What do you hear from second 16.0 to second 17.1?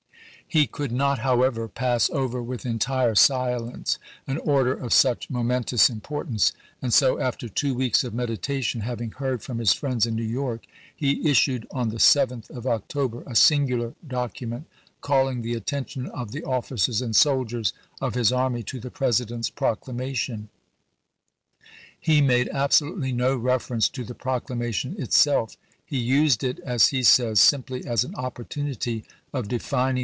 of the officers